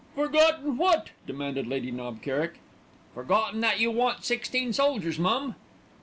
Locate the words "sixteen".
4.25-4.73